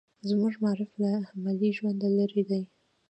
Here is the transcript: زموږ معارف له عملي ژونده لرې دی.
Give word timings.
زموږ 0.29 0.53
معارف 0.63 0.91
له 1.01 1.09
عملي 1.31 1.69
ژونده 1.77 2.07
لرې 2.17 2.43
دی. 2.49 2.61